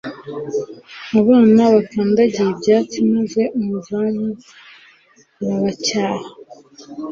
abana 1.19 1.61
bakandagiye 1.73 2.49
ibyatsi 2.53 2.97
maze 3.11 3.41
umuzamu 3.57 4.27
arabacyaha 5.41 6.27